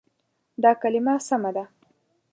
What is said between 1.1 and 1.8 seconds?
سمه ده.